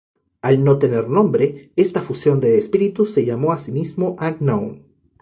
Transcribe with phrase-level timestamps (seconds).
[0.41, 4.83] Al no tener nombre esta fusión de espíritus se llamó a sí mismo Unknown.